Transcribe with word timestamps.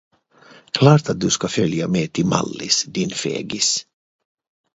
Klart 0.71 1.09
att 1.09 1.19
du 1.19 1.29
ska 1.29 1.47
följa 1.47 1.87
med 1.87 2.13
till 2.13 2.25
Mallis, 2.25 2.83
din 2.87 3.09
fegis! 3.09 3.85